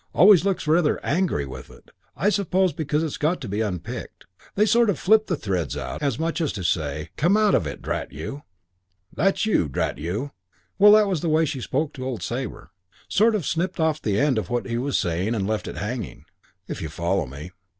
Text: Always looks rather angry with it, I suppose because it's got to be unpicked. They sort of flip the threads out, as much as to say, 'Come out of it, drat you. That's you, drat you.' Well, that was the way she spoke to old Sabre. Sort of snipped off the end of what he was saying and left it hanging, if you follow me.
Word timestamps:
Always 0.15 0.43
looks 0.43 0.65
rather 0.65 0.99
angry 1.05 1.45
with 1.45 1.69
it, 1.69 1.91
I 2.17 2.29
suppose 2.29 2.73
because 2.73 3.03
it's 3.03 3.17
got 3.17 3.39
to 3.41 3.47
be 3.47 3.61
unpicked. 3.61 4.25
They 4.55 4.65
sort 4.65 4.89
of 4.89 4.97
flip 4.97 5.27
the 5.27 5.35
threads 5.35 5.77
out, 5.77 6.01
as 6.01 6.17
much 6.17 6.41
as 6.41 6.51
to 6.53 6.63
say, 6.63 7.09
'Come 7.17 7.37
out 7.37 7.53
of 7.53 7.67
it, 7.67 7.83
drat 7.83 8.11
you. 8.11 8.41
That's 9.13 9.45
you, 9.45 9.69
drat 9.69 9.99
you.' 9.99 10.31
Well, 10.79 10.93
that 10.93 11.05
was 11.07 11.21
the 11.21 11.29
way 11.29 11.45
she 11.45 11.61
spoke 11.61 11.93
to 11.93 12.03
old 12.07 12.23
Sabre. 12.23 12.71
Sort 13.09 13.35
of 13.35 13.45
snipped 13.45 13.79
off 13.79 14.01
the 14.01 14.19
end 14.19 14.39
of 14.39 14.49
what 14.49 14.65
he 14.65 14.79
was 14.79 14.97
saying 14.97 15.35
and 15.35 15.45
left 15.45 15.67
it 15.67 15.77
hanging, 15.77 16.25
if 16.67 16.81
you 16.81 16.89
follow 16.89 17.27
me. 17.27 17.51